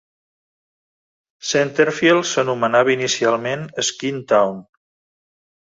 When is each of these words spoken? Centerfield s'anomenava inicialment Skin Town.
Centerfield 1.49 2.27
s'anomenava 2.31 2.95
inicialment 2.97 3.69
Skin 3.91 4.21
Town. 4.35 4.61